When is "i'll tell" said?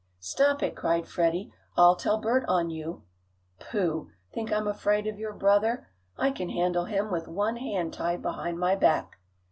1.77-2.17